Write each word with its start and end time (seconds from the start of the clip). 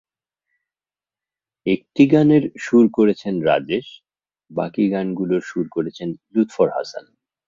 একটি 1.65 2.03
গানের 2.07 2.43
সুর 2.57 2.85
করেছেন 2.97 3.33
রাজেশ, 3.41 3.87
বাকি 4.51 4.83
গানগুলোর 4.89 5.41
সুর 5.41 5.65
করেছেন 5.71 6.09
লুত্ফর 6.33 6.67
হাসান। 6.69 7.05